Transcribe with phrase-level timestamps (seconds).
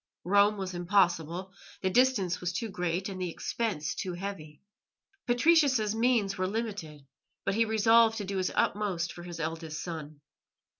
[0.23, 4.63] Rome was impossible; the distance was too great and the expense too heavy.
[5.27, 7.05] Patricius's means were limited,
[7.45, 10.21] but he resolved to do his utmost for his eldest son.